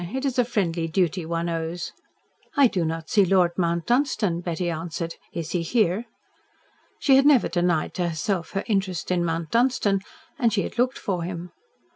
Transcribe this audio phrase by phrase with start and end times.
[0.15, 1.91] It is a friendly duty one owes."
[2.57, 5.13] "I do not see Lord Mount Dunstan," Betty answered.
[5.31, 6.05] "Is he here?"
[6.97, 10.01] She had never denied to herself her interest in Mount Dunstan,
[10.39, 11.51] and she had looked for him.